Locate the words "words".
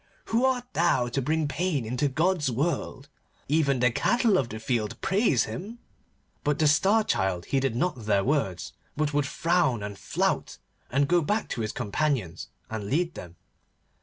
8.23-8.73